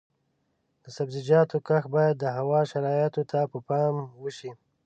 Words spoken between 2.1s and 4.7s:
د هوا شرایطو ته په پام وشي.